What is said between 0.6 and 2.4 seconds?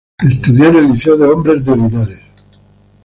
en el Liceo de Hombres de Linares.